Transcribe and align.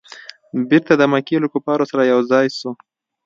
بیرته 0.69 0.93
د 0.97 1.01
مکې 1.11 1.37
له 1.43 1.47
کفارو 1.53 1.89
سره 1.91 2.03
یو 2.11 2.19
ځای 2.31 2.47
سو. 2.59 2.71